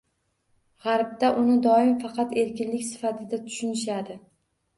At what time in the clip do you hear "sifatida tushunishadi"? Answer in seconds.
2.89-4.19